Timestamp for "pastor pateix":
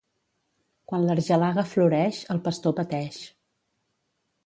2.51-3.25